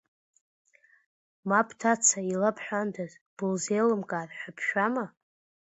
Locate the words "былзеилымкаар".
3.35-4.29